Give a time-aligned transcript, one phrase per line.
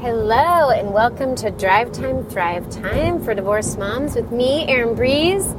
[0.00, 5.54] Hello, and welcome to Drive Time, Thrive Time for Divorced Moms with me, Erin Breeze,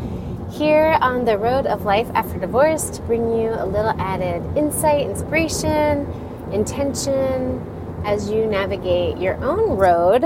[0.51, 5.07] here on the road of life after divorce to bring you a little added insight,
[5.07, 6.05] inspiration,
[6.51, 7.65] intention
[8.05, 10.23] as you navigate your own road.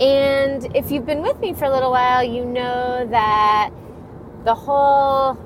[0.00, 3.70] And if you've been with me for a little while, you know that
[4.44, 5.38] the whole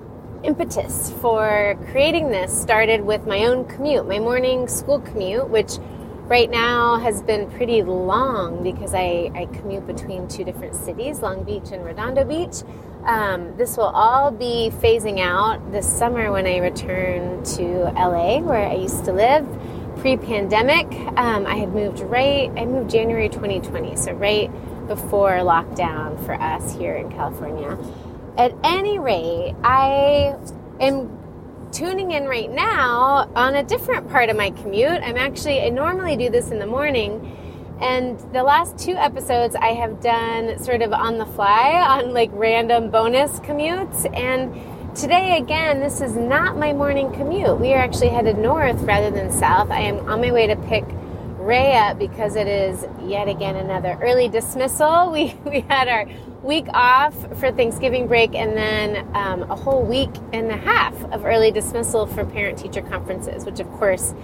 [0.44, 5.78] impetus for creating this started with my own commute, my morning school commute, which
[6.26, 11.44] right now has been pretty long because I, I commute between two different cities, Long
[11.44, 12.62] Beach and Redondo Beach.
[13.04, 18.68] Um, this will all be phasing out this summer when I return to LA, where
[18.68, 19.46] I used to live
[19.98, 20.86] pre pandemic.
[21.16, 24.50] Um, I had moved right, I moved January 2020, so right
[24.88, 27.78] before lockdown for us here in California.
[28.36, 30.36] At any rate, I
[30.80, 31.25] am
[31.76, 35.02] tuning in right now on a different part of my commute.
[35.02, 37.36] I'm actually, I normally do this in the morning.
[37.82, 42.30] And the last two episodes I have done sort of on the fly on like
[42.32, 44.10] random bonus commutes.
[44.16, 47.60] And today, again, this is not my morning commute.
[47.60, 49.70] We are actually headed north rather than south.
[49.70, 50.84] I am on my way to pick
[51.46, 55.10] Ray because it is yet again another early dismissal.
[55.16, 56.06] We, we had our
[56.42, 61.24] week off for Thanksgiving break and then um, a whole week and a half of
[61.24, 64.14] early dismissal for parent teacher conferences, which of course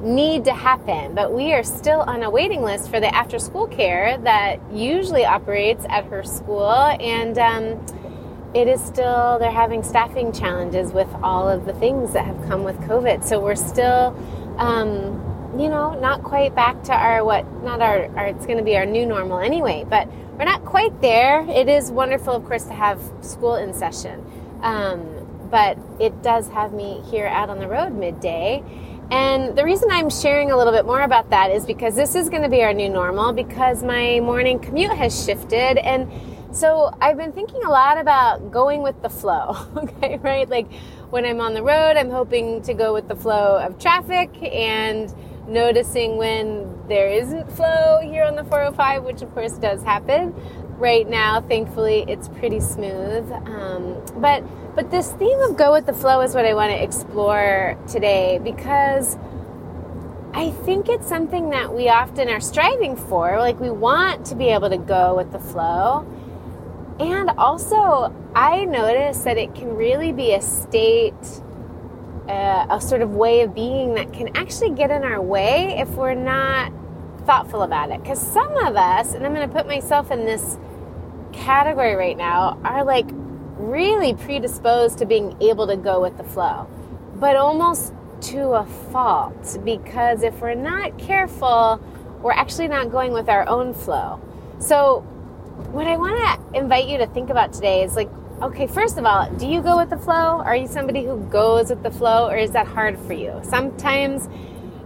[0.00, 1.14] need to happen.
[1.14, 5.24] But we are still on a waiting list for the after school care that usually
[5.24, 6.70] operates at her school.
[6.70, 7.86] And um,
[8.54, 12.62] it is still, they're having staffing challenges with all of the things that have come
[12.62, 13.24] with COVID.
[13.24, 14.14] So we're still.
[14.58, 15.25] Um,
[15.60, 18.76] you know, not quite back to our what, not our, our it's going to be
[18.76, 21.48] our new normal anyway, but we're not quite there.
[21.48, 24.24] It is wonderful, of course, to have school in session.
[24.62, 28.62] Um, but it does have me here out on the road midday.
[29.10, 32.28] And the reason I'm sharing a little bit more about that is because this is
[32.28, 35.78] going to be our new normal because my morning commute has shifted.
[35.78, 36.10] And
[36.54, 40.48] so I've been thinking a lot about going with the flow, okay, right?
[40.48, 40.70] Like
[41.10, 45.14] when I'm on the road, I'm hoping to go with the flow of traffic and
[45.48, 50.34] noticing when there isn't flow here on the 405, which of course does happen.
[50.78, 53.30] Right now, thankfully, it's pretty smooth.
[53.32, 56.82] Um, but but this theme of go with the flow is what I want to
[56.82, 59.16] explore today because
[60.34, 63.38] I think it's something that we often are striving for.
[63.38, 66.06] Like we want to be able to go with the flow.
[67.00, 71.14] And also, I notice that it can really be a state
[72.28, 75.88] a, a sort of way of being that can actually get in our way if
[75.90, 76.72] we're not
[77.24, 78.02] thoughtful about it.
[78.02, 80.58] Because some of us, and I'm going to put myself in this
[81.32, 83.06] category right now, are like
[83.56, 86.68] really predisposed to being able to go with the flow,
[87.16, 89.58] but almost to a fault.
[89.64, 91.80] Because if we're not careful,
[92.22, 94.20] we're actually not going with our own flow.
[94.58, 95.00] So,
[95.70, 96.16] what I want
[96.52, 98.10] to invite you to think about today is like,
[98.42, 100.40] okay, first of all, do you go with the flow?
[100.40, 103.40] Are you somebody who goes with the flow, or is that hard for you?
[103.42, 104.28] Sometimes,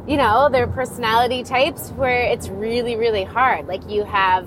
[0.07, 3.67] you know, there are personality types where it's really, really hard.
[3.67, 4.47] Like you have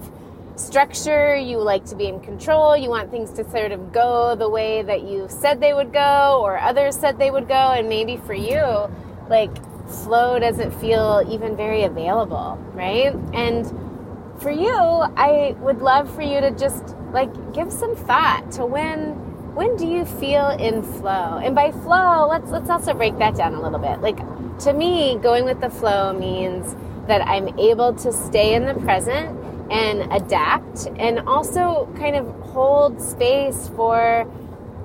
[0.55, 4.47] structure, you like to be in control, you want things to sort of go the
[4.47, 8.17] way that you said they would go, or others said they would go, and maybe
[8.17, 8.89] for you,
[9.29, 9.51] like
[9.87, 13.13] flow doesn't feel even very available, right?
[13.33, 13.65] And
[14.41, 19.11] for you, I would love for you to just like give some thought to when
[19.55, 21.37] when do you feel in flow?
[21.37, 24.01] And by flow, let's let's also break that down a little bit.
[24.01, 24.17] Like
[24.59, 26.75] to me, going with the flow means
[27.07, 29.39] that I'm able to stay in the present
[29.71, 34.23] and adapt and also kind of hold space for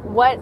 [0.03, 0.41] what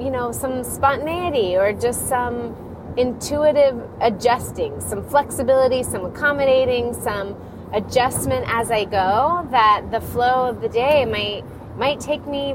[0.00, 2.56] you know, some spontaneity or just some
[2.96, 7.36] intuitive adjusting, some flexibility, some accommodating, some
[7.72, 11.44] adjustment as I go that the flow of the day might
[11.76, 12.48] might take me,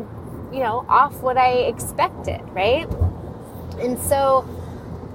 [0.51, 2.87] you know, off what I expected, right?
[3.79, 4.47] And so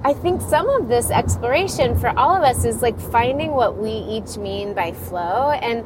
[0.05, 3.89] I think some of this exploration for all of us is like finding what we
[3.89, 5.51] each mean by flow.
[5.51, 5.85] And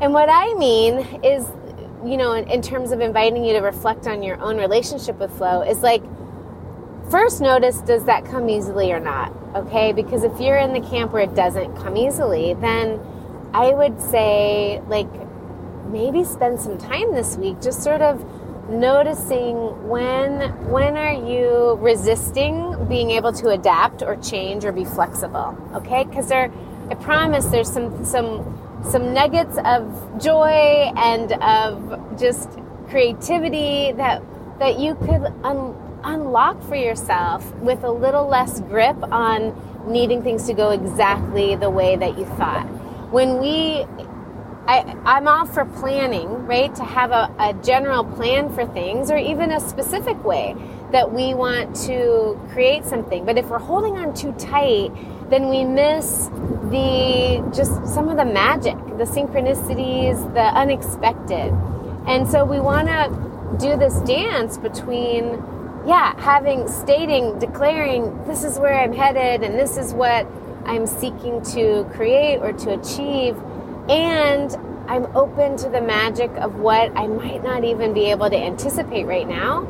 [0.00, 1.48] and what I mean is
[2.04, 5.34] you know in, in terms of inviting you to reflect on your own relationship with
[5.36, 6.02] flow is like
[7.10, 9.32] first notice does that come easily or not?
[9.54, 9.92] Okay?
[9.92, 13.00] Because if you're in the camp where it doesn't come easily then
[13.64, 15.08] i would say like
[15.88, 18.24] maybe spend some time this week just sort of
[18.68, 19.56] noticing
[19.88, 22.56] when when are you resisting
[22.88, 26.50] being able to adapt or change or be flexible okay because there
[26.90, 28.30] i promise there's some some
[28.90, 29.82] some nuggets of
[30.20, 32.48] joy and of just
[32.88, 34.22] creativity that
[34.58, 35.74] that you could un-
[36.04, 39.54] unlock for yourself with a little less grip on
[39.86, 42.66] needing things to go exactly the way that you thought.
[43.10, 43.86] When we
[44.68, 46.74] I, I'm all for planning, right?
[46.74, 50.56] To have a, a general plan for things or even a specific way
[50.90, 53.24] that we want to create something.
[53.24, 54.90] But if we're holding on too tight,
[55.30, 56.28] then we miss
[56.70, 61.52] the just some of the magic, the synchronicities, the unexpected.
[62.08, 65.42] And so we want to do this dance between
[65.86, 70.26] yeah, having stating, declaring this is where I'm headed and this is what
[70.66, 73.36] I'm seeking to create or to achieve
[73.88, 74.54] and
[74.88, 79.04] I'm open to the magic of what I might not even be able to anticipate
[79.04, 79.66] right now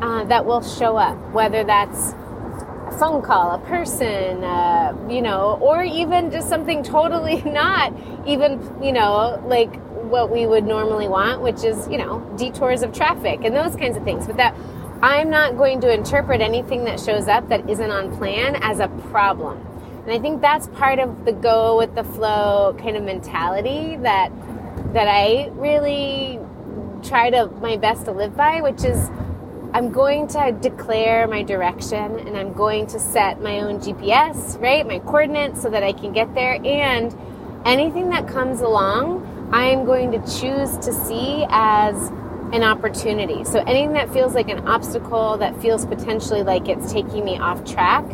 [0.00, 5.58] uh, that will show up, whether that's a phone call, a person, uh, you know,
[5.60, 7.92] or even just something totally not
[8.26, 9.74] even, you know, like
[10.04, 13.96] what we would normally want, which is, you know, detours of traffic and those kinds
[13.96, 14.26] of things.
[14.26, 14.54] But that
[15.02, 18.88] I'm not going to interpret anything that shows up that isn't on plan as a
[18.88, 19.60] problem.
[20.06, 24.30] And I think that's part of the go with the flow kind of mentality that
[24.92, 26.38] that I really
[27.02, 29.10] try to my best to live by, which is
[29.72, 34.86] I'm going to declare my direction and I'm going to set my own GPS, right?
[34.86, 36.60] My coordinates so that I can get there.
[36.64, 37.14] And
[37.66, 42.10] anything that comes along, I am going to choose to see as
[42.52, 43.44] an opportunity.
[43.44, 47.64] So anything that feels like an obstacle, that feels potentially like it's taking me off
[47.64, 48.04] track,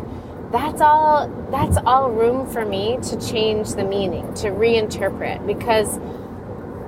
[0.53, 5.99] that's all that's all room for me to change the meaning, to reinterpret because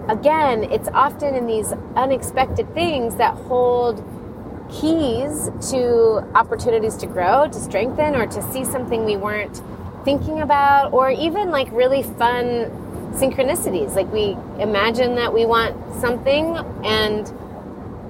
[0.08, 4.04] again, it's often in these unexpected things that hold
[4.70, 9.62] keys to opportunities to grow, to strengthen, or to see something we weren't
[10.04, 12.70] thinking about, or even like really fun
[13.16, 13.96] synchronicities.
[13.96, 17.34] Like we imagine that we want something and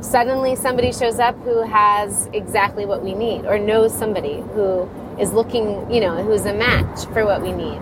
[0.04, 4.90] suddenly somebody shows up who has exactly what we need or knows somebody who
[5.20, 7.78] is looking, you know, who's a match for what we need.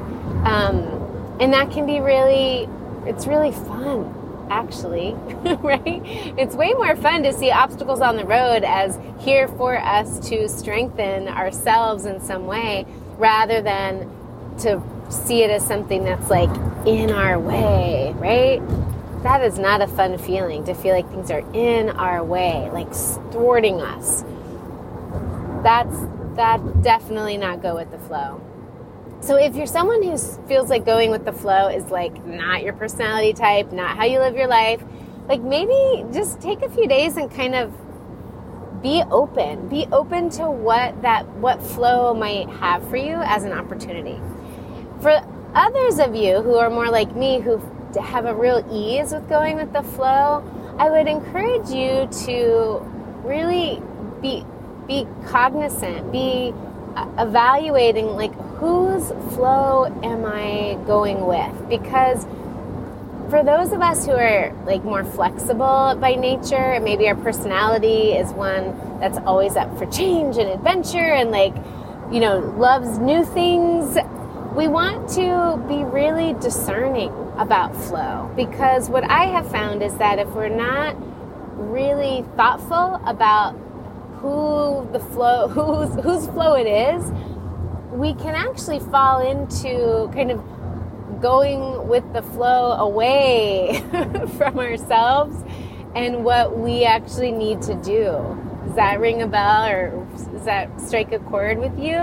[0.45, 2.67] Um, and that can be really,
[3.05, 4.19] it's really fun
[4.49, 5.13] actually,
[5.61, 6.01] right?
[6.37, 10.47] It's way more fun to see obstacles on the road as here for us to
[10.47, 12.85] strengthen ourselves in some way
[13.17, 14.09] rather than
[14.59, 16.49] to see it as something that's like
[16.85, 18.61] in our way, right?
[19.23, 22.93] That is not a fun feeling to feel like things are in our way, like
[23.31, 24.23] thwarting us.
[25.63, 25.95] That's
[26.35, 28.41] that definitely not go with the flow.
[29.21, 32.73] So if you're someone who feels like going with the flow is like not your
[32.73, 34.83] personality type, not how you live your life,
[35.29, 37.73] like maybe just take a few days and kind of
[38.81, 39.69] be open.
[39.69, 44.19] Be open to what that what flow might have for you as an opportunity.
[44.99, 47.61] For others of you who are more like me who
[48.01, 50.43] have a real ease with going with the flow,
[50.77, 52.79] I would encourage you to
[53.23, 53.81] really
[54.21, 54.45] be
[54.87, 56.53] be cognizant, be
[56.95, 61.69] uh, evaluating like whose flow am I going with?
[61.69, 62.25] Because
[63.29, 68.31] for those of us who are like more flexible by nature, maybe our personality is
[68.33, 71.55] one that's always up for change and adventure and like,
[72.11, 73.97] you know, loves new things.
[74.55, 80.19] We want to be really discerning about flow because what I have found is that
[80.19, 80.95] if we're not
[81.57, 83.55] really thoughtful about
[84.23, 87.11] who the flow whose whose flow it is,
[87.91, 90.41] we can actually fall into kind of
[91.21, 93.83] going with the flow away
[94.37, 95.35] from ourselves
[95.95, 98.39] and what we actually need to do.
[98.65, 101.97] Does that ring a bell or does that strike a chord with you?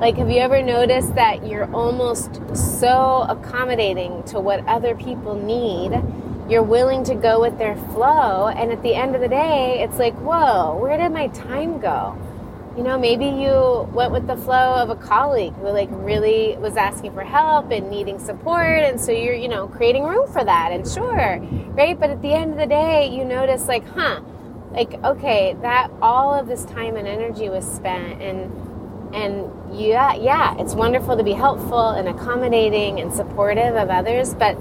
[0.00, 5.92] Like, have you ever noticed that you're almost so accommodating to what other people need?
[6.50, 9.98] You're willing to go with their flow, and at the end of the day, it's
[9.98, 12.18] like, whoa, where did my time go?
[12.76, 16.76] you know, maybe you went with the flow of a colleague who like really was
[16.76, 18.84] asking for help and needing support.
[18.84, 20.70] And so you're, you know, creating room for that.
[20.72, 21.38] And sure,
[21.72, 21.98] right?
[21.98, 24.20] But at the end of the day, you notice like, huh,
[24.70, 30.56] like, okay, that all of this time and energy was spent and, and yeah, yeah,
[30.58, 34.34] it's wonderful to be helpful and accommodating and supportive of others.
[34.34, 34.56] But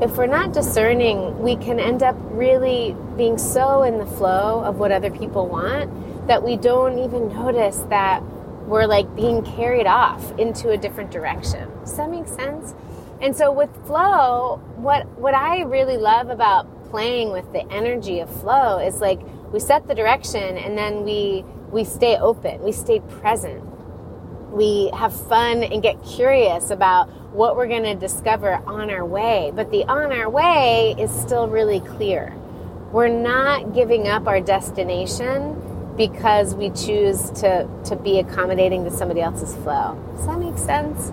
[0.00, 4.76] if we're not discerning, we can end up really being so in the flow of
[4.76, 8.22] what other people want that we don't even notice that
[8.66, 11.68] we're like being carried off into a different direction.
[11.80, 12.74] Does that make sense?
[13.20, 18.30] And so with flow, what what I really love about playing with the energy of
[18.40, 19.20] flow is like
[19.52, 23.62] we set the direction and then we we stay open, we stay present.
[24.50, 29.52] We have fun and get curious about what we're going to discover on our way.
[29.54, 32.34] But the on our way is still really clear.
[32.92, 39.20] We're not giving up our destination because we choose to, to be accommodating to somebody
[39.20, 39.96] else's flow.
[40.16, 41.10] Does that make sense?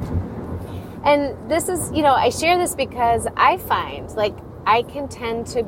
[1.04, 5.48] And this is, you know, I share this because I find like I can tend
[5.48, 5.66] to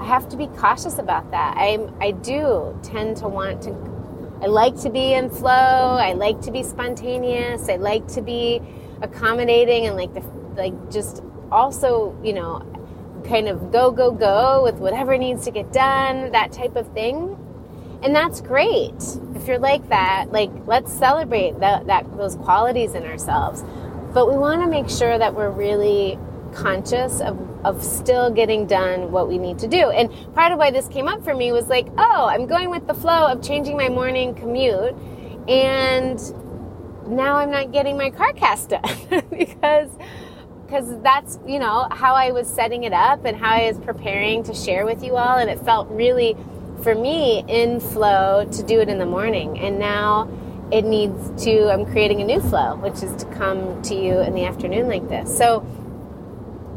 [0.00, 1.54] I have to be cautious about that.
[1.56, 3.72] I I do tend to want to
[4.42, 5.48] I like to be in flow.
[5.48, 7.68] I like to be spontaneous.
[7.68, 8.60] I like to be
[9.00, 10.20] accommodating and like the
[10.56, 12.60] like just also, you know,
[13.26, 17.38] kind of go go go with whatever needs to get done, that type of thing.
[18.02, 18.94] And that's great.
[19.34, 23.64] If you're like that, like let's celebrate that, that those qualities in ourselves.
[24.12, 26.18] But we want to make sure that we're really
[26.54, 29.90] conscious of, of still getting done what we need to do.
[29.90, 32.86] And part of why this came up for me was like, oh, I'm going with
[32.86, 34.94] the flow of changing my morning commute.
[35.48, 36.18] And
[37.06, 38.82] now I'm not getting my car cast done
[39.30, 39.90] because
[40.64, 44.42] because that's you know how I was setting it up and how I was preparing
[44.44, 46.36] to share with you all and it felt really
[46.82, 50.28] for me in flow to do it in the morning and now
[50.72, 54.34] it needs to I'm creating a new flow which is to come to you in
[54.34, 55.66] the afternoon like this so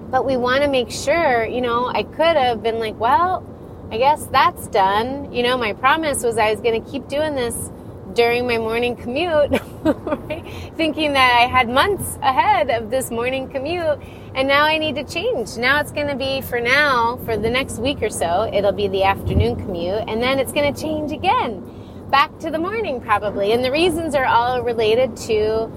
[0.09, 3.45] but we want to make sure, you know, I could have been like, well,
[3.91, 5.31] I guess that's done.
[5.33, 7.71] You know, my promise was I was going to keep doing this
[8.13, 9.51] during my morning commute,
[9.83, 10.73] right?
[10.75, 13.99] thinking that I had months ahead of this morning commute.
[14.33, 15.57] And now I need to change.
[15.57, 18.87] Now it's going to be for now, for the next week or so, it'll be
[18.87, 20.03] the afternoon commute.
[20.07, 21.63] And then it's going to change again
[22.09, 23.51] back to the morning, probably.
[23.51, 25.71] And the reasons are all related to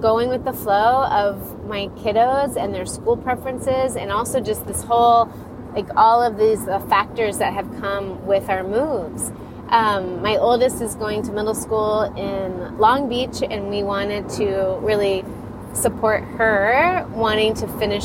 [0.00, 4.82] going with the flow of my kiddos and their school preferences, and also just this
[4.82, 5.32] whole,
[5.74, 9.30] like all of these uh, factors that have come with our moves.
[9.68, 14.78] Um, my oldest is going to middle school in Long Beach, and we wanted to
[14.80, 15.24] really
[15.72, 18.04] support her wanting to finish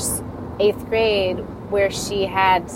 [0.60, 1.38] eighth grade
[1.70, 2.72] where she had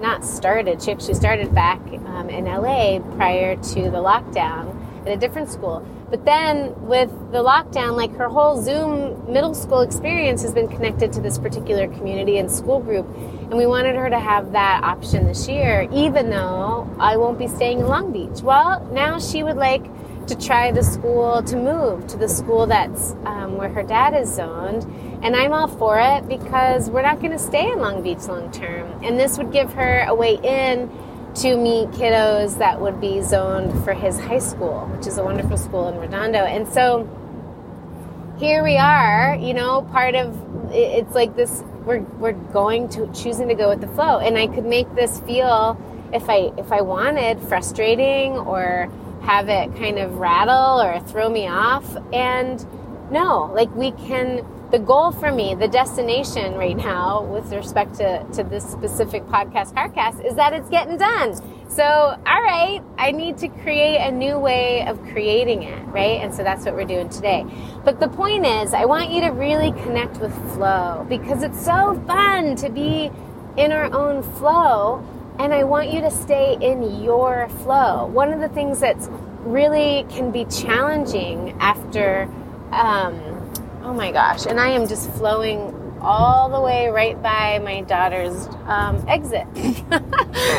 [0.00, 0.82] not started.
[0.82, 4.75] She actually started back um, in LA prior to the lockdown
[5.06, 5.86] at a different school.
[6.10, 11.12] But then with the lockdown, like her whole Zoom middle school experience has been connected
[11.14, 13.06] to this particular community and school group.
[13.16, 17.48] And we wanted her to have that option this year, even though I won't be
[17.48, 18.42] staying in Long Beach.
[18.42, 19.84] Well, now she would like
[20.26, 24.34] to try the school, to move to the school that's um, where her dad is
[24.34, 24.84] zoned.
[25.22, 28.50] And I'm all for it because we're not going to stay in Long Beach long
[28.50, 29.04] term.
[29.04, 30.90] And this would give her a way in
[31.36, 35.58] to meet kiddos that would be zoned for his high school, which is a wonderful
[35.58, 36.38] school in Redondo.
[36.38, 37.06] And so
[38.38, 40.34] here we are, you know, part of
[40.72, 44.18] it's like this we're we're going to choosing to go with the flow.
[44.18, 45.78] And I could make this feel
[46.12, 48.90] if I if I wanted frustrating or
[49.22, 51.96] have it kind of rattle or throw me off.
[52.12, 52.64] And
[53.10, 58.24] no, like we can the goal for me, the destination right now with respect to,
[58.32, 61.34] to this specific podcast, CarCast, is that it's getting done.
[61.68, 66.20] So, all right, I need to create a new way of creating it, right?
[66.20, 67.44] And so that's what we're doing today.
[67.84, 72.02] But the point is, I want you to really connect with flow because it's so
[72.06, 73.10] fun to be
[73.56, 75.04] in our own flow.
[75.38, 78.06] And I want you to stay in your flow.
[78.06, 79.08] One of the things that's
[79.40, 82.28] really can be challenging after,
[82.72, 83.35] um,
[83.86, 84.46] Oh my gosh.
[84.46, 89.46] And I am just flowing all the way right by my daughter's um, exit.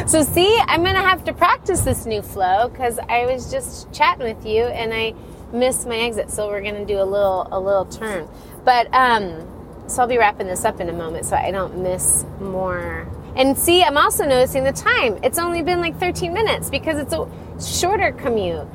[0.09, 3.91] so, see, I'm going to have to practice this new flow because I was just
[3.91, 5.13] chatting with you and I
[5.51, 6.31] missed my exit.
[6.31, 8.29] So, we're going to do a little, a little turn.
[8.63, 9.45] But, um,
[9.87, 13.11] so I'll be wrapping this up in a moment so I don't miss more.
[13.35, 15.19] And see, I'm also noticing the time.
[15.21, 17.27] It's only been like 13 minutes because it's a
[17.61, 18.67] shorter commute.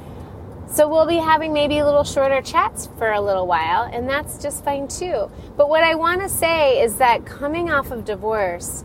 [0.72, 4.38] So we'll be having maybe a little shorter chats for a little while, and that's
[4.38, 5.30] just fine too.
[5.54, 8.82] But what I want to say is that coming off of divorce,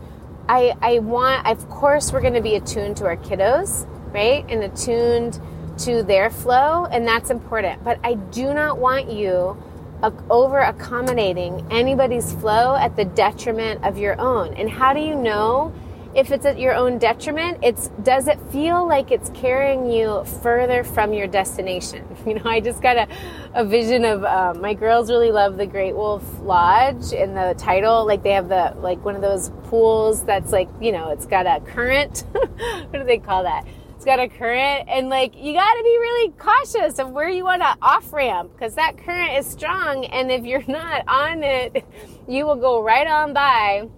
[0.50, 4.44] I, I want, of course, we're going to be attuned to our kiddos, right?
[4.50, 5.40] And attuned
[5.78, 7.82] to their flow, and that's important.
[7.82, 9.56] But I do not want you
[10.02, 14.52] uh, over accommodating anybody's flow at the detriment of your own.
[14.54, 15.72] And how do you know?
[16.14, 20.82] If it's at your own detriment, it's does it feel like it's carrying you further
[20.82, 22.04] from your destination?
[22.28, 23.08] You know, I just got a,
[23.54, 28.06] a vision of um, my girls really love the Great Wolf Lodge and the title.
[28.06, 31.46] Like they have the like one of those pools that's like you know it's got
[31.46, 32.24] a current.
[32.32, 33.66] what do they call that?
[33.96, 37.44] It's got a current, and like you got to be really cautious of where you
[37.44, 41.84] want to off ramp because that current is strong, and if you're not on it,
[42.28, 43.88] you will go right on by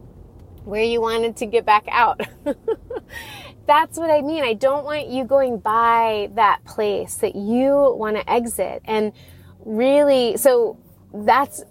[0.71, 2.21] where you wanted to get back out.
[3.67, 4.45] That's what I mean.
[4.45, 8.83] I don't want you going by that place that you want to exit.
[8.85, 9.13] And
[9.65, 10.79] really, so
[11.13, 11.63] that's,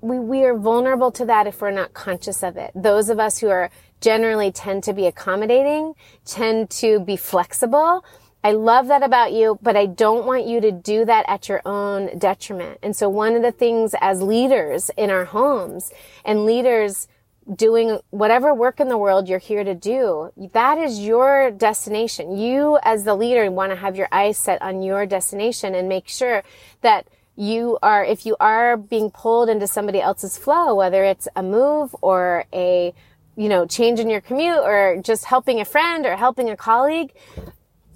[0.00, 2.72] we, we are vulnerable to that if we're not conscious of it.
[2.74, 8.04] Those of us who are generally tend to be accommodating, tend to be flexible,
[8.42, 11.62] I love that about you, but I don't want you to do that at your
[11.64, 12.78] own detriment.
[12.82, 15.90] And so one of the things as leaders in our homes
[16.26, 17.08] and leaders
[17.52, 22.36] doing whatever work in the world you're here to do, that is your destination.
[22.36, 26.08] You as the leader want to have your eyes set on your destination and make
[26.08, 26.42] sure
[26.80, 31.42] that you are, if you are being pulled into somebody else's flow, whether it's a
[31.42, 32.94] move or a,
[33.36, 37.12] you know, change in your commute or just helping a friend or helping a colleague,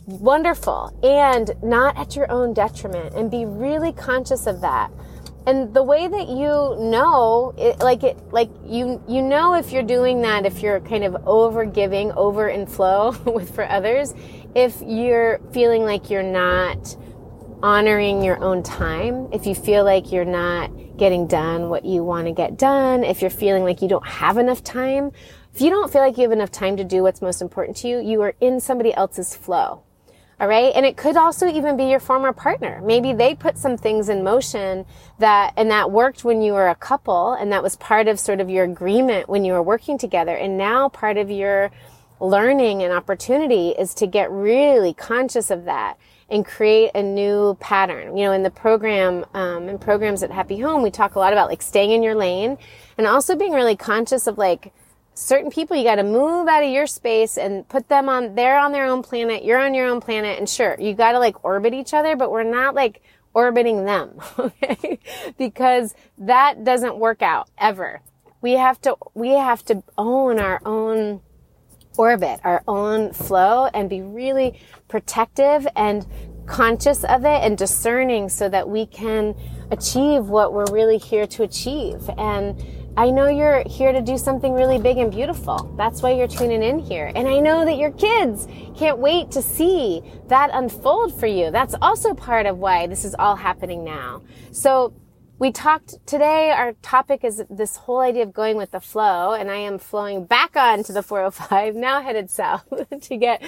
[0.07, 0.93] wonderful.
[1.02, 4.90] And not at your own detriment and be really conscious of that
[5.49, 9.83] and the way that you know it, like it like you you know if you're
[9.83, 14.14] doing that if you're kind of over giving over in flow with for others
[14.55, 16.95] if you're feeling like you're not
[17.62, 22.26] honoring your own time if you feel like you're not getting done what you want
[22.26, 25.11] to get done if you're feeling like you don't have enough time
[25.55, 27.88] if you don't feel like you have enough time to do what's most important to
[27.88, 29.83] you you are in somebody else's flow
[30.40, 30.73] all right.
[30.75, 32.80] And it could also even be your former partner.
[32.85, 34.87] Maybe they put some things in motion
[35.18, 38.40] that, and that worked when you were a couple and that was part of sort
[38.40, 40.37] of your agreement when you were working together.
[40.37, 41.73] And now part of your
[42.21, 45.97] learning and opportunity is to get really conscious of that
[46.30, 48.16] and create a new pattern.
[48.16, 51.33] You know, in the program, um, in programs at Happy Home, we talk a lot
[51.33, 52.59] about like staying in your lane
[52.97, 54.73] and also being really conscious of like,
[55.18, 58.58] certain people you got to move out of your space and put them on they're
[58.58, 61.44] on their own planet you're on your own planet and sure you got to like
[61.44, 63.02] orbit each other but we're not like
[63.34, 64.98] orbiting them okay?
[65.37, 68.00] Because that doesn't work out ever.
[68.40, 71.20] We have to we have to own our own
[71.96, 76.06] orbit our own flow and be really protective and
[76.46, 79.34] conscious of it and discerning so that we can
[79.70, 82.08] achieve what we're really here to achieve.
[82.16, 82.60] And
[82.99, 85.73] I know you're here to do something really big and beautiful.
[85.76, 87.12] That's why you're tuning in here.
[87.14, 91.52] And I know that your kids can't wait to see that unfold for you.
[91.52, 94.23] That's also part of why this is all happening now.
[94.50, 94.95] So
[95.38, 99.49] we talked today, our topic is this whole idea of going with the flow, and
[99.49, 102.64] I am flowing back on to the 405, now headed south
[103.02, 103.41] to get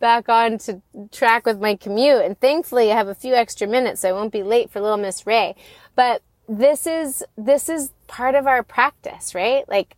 [0.00, 2.26] back on to track with my commute.
[2.26, 4.98] And thankfully I have a few extra minutes, so I won't be late for little
[4.98, 5.56] Miss Ray.
[5.94, 9.68] But this is, this is part of our practice, right?
[9.68, 9.96] Like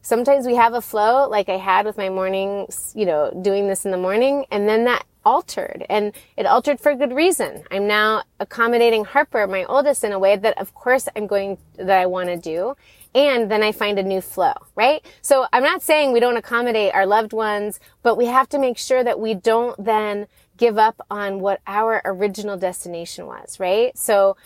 [0.00, 3.84] sometimes we have a flow like I had with my mornings, you know, doing this
[3.84, 7.62] in the morning and then that altered and it altered for good reason.
[7.70, 11.98] I'm now accommodating Harper, my oldest, in a way that of course I'm going, that
[11.98, 12.74] I want to do.
[13.14, 15.04] And then I find a new flow, right?
[15.20, 18.78] So I'm not saying we don't accommodate our loved ones, but we have to make
[18.78, 20.26] sure that we don't then
[20.56, 23.96] give up on what our original destination was, right?
[23.98, 24.36] So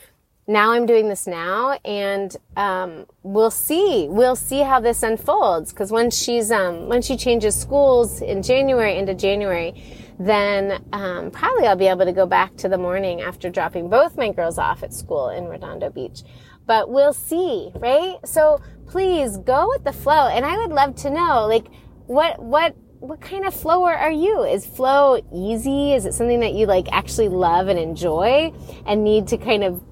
[0.48, 4.06] now I'm doing this now and um, we'll see.
[4.08, 8.96] We'll see how this unfolds because when she's um, when she changes schools in January
[8.96, 9.82] into January,
[10.18, 14.16] then um, probably I'll be able to go back to the morning after dropping both
[14.16, 16.22] my girls off at school in Redondo Beach.
[16.66, 18.16] But we'll see, right?
[18.24, 20.28] So please go with the flow.
[20.28, 21.66] And I would love to know, like,
[22.06, 24.42] what what what kind of flower are you?
[24.42, 25.92] Is flow easy?
[25.92, 28.52] Is it something that you like actually love and enjoy
[28.86, 29.82] and need to kind of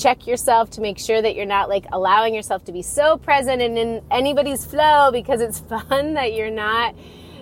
[0.00, 3.60] check yourself to make sure that you're not like allowing yourself to be so present
[3.60, 6.94] and in anybody's flow because it's fun that you're not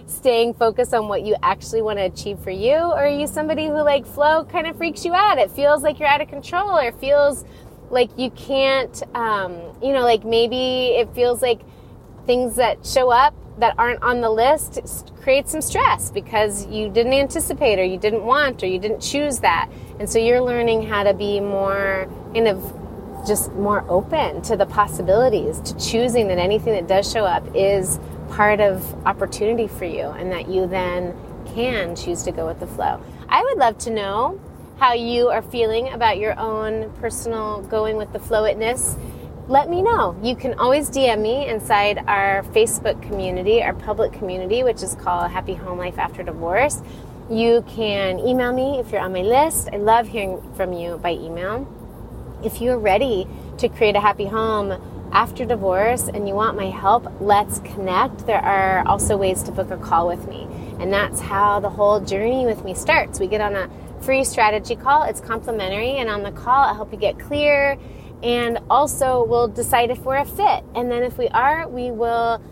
[0.06, 3.66] staying focused on what you actually want to achieve for you or are you somebody
[3.66, 5.38] who like flow kind of freaks you out?
[5.38, 7.44] It feels like you're out of control or feels
[7.90, 11.60] like you can't um, you know like maybe it feels like
[12.26, 17.12] things that show up that aren't on the list create some stress because you didn't
[17.12, 21.02] anticipate or you didn't want or you didn't choose that and so you're learning how
[21.02, 22.80] to be more kind of
[23.26, 27.98] just more open to the possibilities, to choosing that anything that does show up is
[28.30, 31.14] part of opportunity for you and that you then
[31.54, 33.00] can choose to go with the flow.
[33.28, 34.40] I would love to know
[34.78, 38.98] how you are feeling about your own personal going with the flow itness.
[39.50, 40.14] Let me know.
[40.22, 45.28] You can always DM me inside our Facebook community, our public community, which is called
[45.28, 46.80] Happy Home Life After Divorce.
[47.28, 49.68] You can email me if you're on my list.
[49.72, 51.66] I love hearing from you by email.
[52.44, 53.26] If you're ready
[53.58, 58.28] to create a happy home after divorce and you want my help, let's connect.
[58.28, 60.46] There are also ways to book a call with me.
[60.78, 63.18] And that's how the whole journey with me starts.
[63.18, 63.68] We get on a
[64.00, 65.96] free strategy call, it's complimentary.
[65.96, 67.76] And on the call, I'll help you get clear.
[68.22, 70.64] And also, we'll decide if we're a fit.
[70.74, 72.42] And then if we are, we will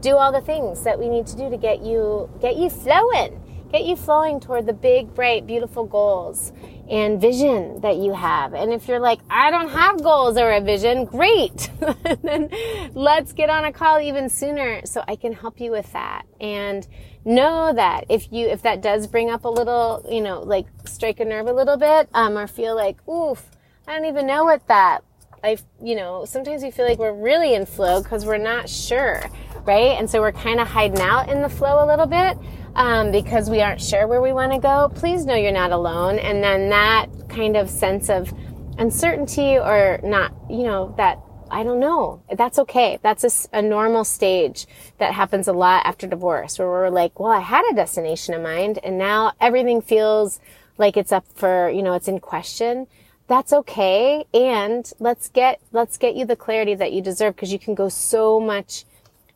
[0.00, 3.38] do all the things that we need to do to get you get you flowing
[3.72, 6.52] get you flowing toward the big, bright, beautiful goals.
[6.90, 8.52] and vision that you have.
[8.52, 11.70] And if you're like, I don't have goals or a vision, great.
[12.22, 12.50] then
[12.92, 16.24] let's get on a call even sooner so I can help you with that.
[16.38, 16.86] And
[17.24, 21.20] know that if you, if that does bring up a little, you know, like strike
[21.20, 23.48] a nerve a little bit, um, or feel like, oof,
[23.86, 25.02] I don't even know what that,
[25.42, 29.22] I, you know, sometimes we feel like we're really in flow because we're not sure,
[29.64, 29.98] right?
[29.98, 32.38] And so we're kind of hiding out in the flow a little bit
[32.76, 36.20] um, because we aren't sure where we want to go, please know you're not alone.
[36.20, 38.32] And then that kind of sense of
[38.78, 41.18] uncertainty or not, you know, that
[41.50, 42.22] I don't know.
[42.34, 42.98] That's okay.
[43.02, 44.66] That's a, a, normal stage
[44.96, 48.42] that happens a lot after divorce where we're like, well, I had a destination in
[48.42, 50.40] mind and now everything feels
[50.78, 52.86] like it's up for, you know, it's in question.
[53.32, 54.26] That's okay.
[54.34, 57.88] And let's get, let's get you the clarity that you deserve because you can go
[57.88, 58.84] so much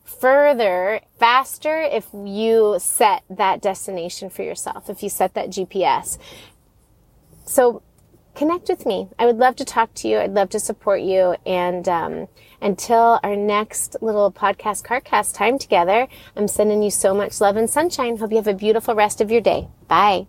[0.03, 6.19] further faster if you set that destination for yourself, if you set that GPS.
[7.45, 7.81] So
[8.35, 9.09] connect with me.
[9.17, 10.19] I would love to talk to you.
[10.19, 11.35] I'd love to support you.
[11.43, 12.27] And um,
[12.61, 17.67] until our next little podcast, CarCast time together, I'm sending you so much love and
[17.67, 18.17] sunshine.
[18.17, 19.69] Hope you have a beautiful rest of your day.
[19.87, 20.27] Bye.